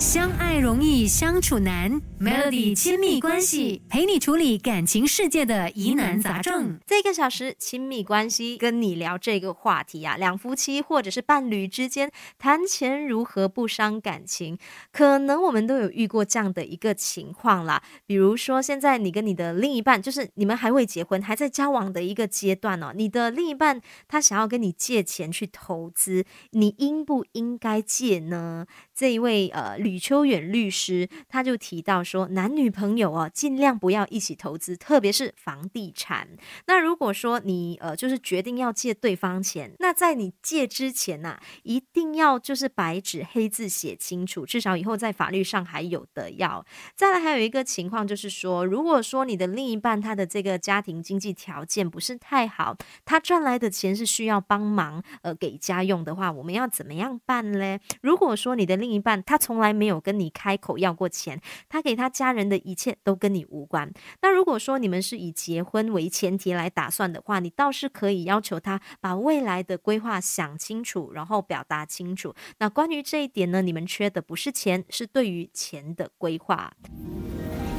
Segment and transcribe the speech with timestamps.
[0.00, 6.80] 相爱容易相处难，Melody 亲密关系陪你处理感情世界的疑难杂症。
[6.86, 14.56] 这个小时亲密关系跟你聊这个话题啊，两夫妻或者是伴侣之间谈钱如何不伤感情？
[14.90, 17.82] 可能我们都有遇过这样的一个情况啦。
[18.06, 22.94] 比如说，现在你跟你的另一半，就是你们还未结婚，还在交往的一个阶段哦。
[22.96, 23.78] 你的另一半
[24.08, 28.64] 他想要跟你借钱去投资，你应不应该借呢？
[28.94, 36.28] 这一位呃吕秋远律师他就提到说，男女朋友哦，尽量不要一起投资，特别是房地产。
[36.66, 46.64] 那如果说你呃就是决定要借对方钱，那在你借之前呐，一定要就是白纸黑字写清楚，至少以后在法律上还有的要。
[46.94, 57.80] 再来还有一个情况就是说，如果说你的另一半他的这个家庭经济条件不是太好，他赚来的钱是需要帮忙呃给家用的话，我们要怎么样办嘞？
[58.00, 63.90] 如果说你的另一半他从来没有跟你开口要过钱，他给他家人的一切都跟你无关。
[64.20, 72.34] 那如果说你们是以结婚为前提来打算的话，你倒是可以要求他把未来的规划想清楚，然后表达清楚。
[72.58, 76.70] 那关于这一点呢，你们缺的不是钱，是对于钱的规划。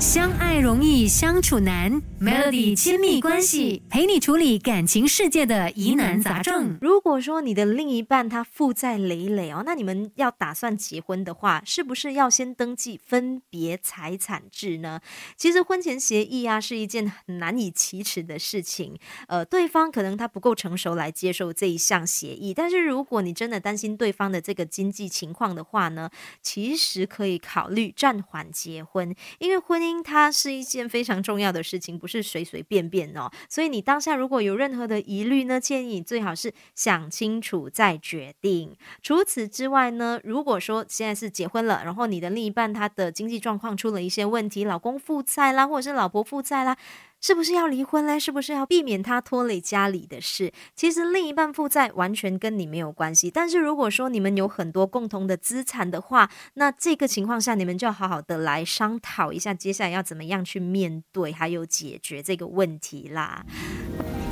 [0.02, 6.76] 相爱容易相处难，Melody 亲密关系陪你处理感情世界的疑难杂症。
[6.82, 15.00] 如果说你的另一半他负债累累哦，那你们要打算结婚的话，是不是要先登记分别财产制呢？
[15.38, 22.56] 其实婚前协议啊是一件很难以启齿的事情，呃，对方可能他不够成熟来接受这一项协议。
[22.56, 26.10] 但是如果你真的担心对方的这个经济情况的话呢，
[26.42, 29.91] 其实可以考虑暂缓结婚，因为婚姻。
[30.04, 33.32] 它是一件非常重要的事情，不是随随便便哦。
[33.50, 38.76] 所以你当下如果有任何的疑虑呢，建议你最好是想清楚再决定。
[39.02, 46.78] 除此之外呢，如果说现在是结婚了，然后你的另一半他的经济状况出了一些问题，老公负债啦，或者是老婆负债啦。
[47.22, 48.20] 是不是要离婚嘞？
[48.20, 50.52] 是不是要避免他拖累家里的事？
[50.76, 53.30] 其实另一半负债完全跟你没有关系。
[53.30, 63.46] 但是如果说你们有很多共同的资产的话，那这个情况下你们就要好好的来商讨一下，接下来要怎么样去面对，还有解决这个问题啦。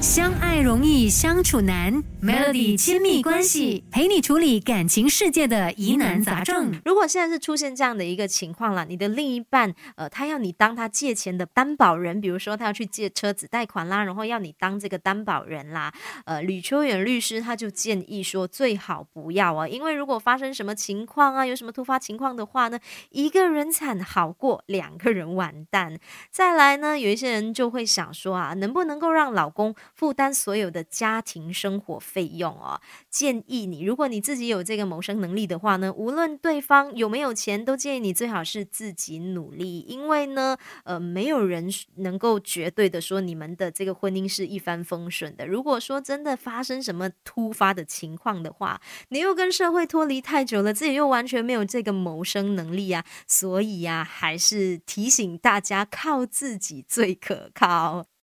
[0.02, 6.80] 相爱容易相处难，Melody 亲密关系陪你处理感情世界的疑难杂症。
[6.86, 15.94] 如果现在是出现这样的一个情况了，你的另一半呃，他要你当他借钱的担保人，比如说他要去借车子贷款啦，然后要你当这个担保人啦，
[16.24, 22.80] 呃，吕秋远律师他就建议说，最好不要啊，因为如果发生什么情况啊，有什么突发情况的话呢，
[23.10, 26.00] 一个人惨好过两个人完蛋。
[26.32, 29.76] 再来呢，有一些人就会想说啊，能不能够让老公。
[29.96, 32.80] 负担所有的家庭生活费用哦，
[33.10, 45.48] 建议你，如果你自己有这个谋生能力的话呢，无论对方有没有钱，都建议你最好是自己努力，因为呢，呃，没有人能够绝对的说你们的这个婚姻是一帆风顺的。
[45.48, 58.09] 如果说真的发生什么突发的情况的话，你又跟社会脱离太久了，自己又完全没有这个谋生能力啊，所以呀，还是提醒大家，靠自己最可靠。